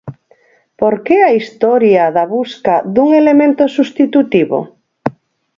[0.79, 4.59] Por que a historia da busca dun elemento substitutivo?